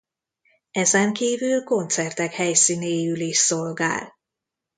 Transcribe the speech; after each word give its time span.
Ezen 0.71 1.13
kívül 1.13 1.63
koncertek 1.63 2.33
helyszínéül 2.33 3.19
is 3.19 3.37
szolgál. 3.37 4.13